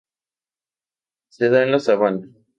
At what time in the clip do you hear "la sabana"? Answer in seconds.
1.73-2.27